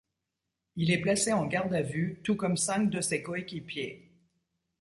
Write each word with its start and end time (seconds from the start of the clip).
Il 0.77 0.89
est 0.89 0.97
placé 0.99 1.31
en 1.31 1.45
garde 1.45 1.75
à 1.75 1.83
vue, 1.83 2.21
tout 2.23 2.35
comme 2.35 2.57
cinq 2.57 2.89
de 2.89 3.01
ses 3.01 3.21
coéquipiers. 3.21 4.11